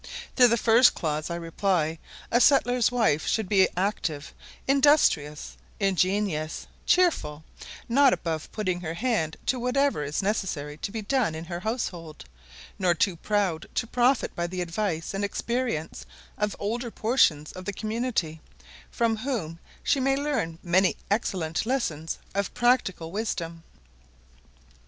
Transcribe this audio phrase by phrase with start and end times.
[0.35, 1.99] To the first clause, I reply,
[2.31, 4.33] a settler's wife should be active,
[4.67, 7.43] industrious, ingenious, cheerful,
[7.87, 12.25] not above putting her hand to whatever is necessary to be done in her household,
[12.79, 17.71] nor too proud to profit by the advice and experience of older portions of the
[17.71, 18.41] community,
[18.89, 23.61] from whom she may learn many excellent lessons of practical wisdom.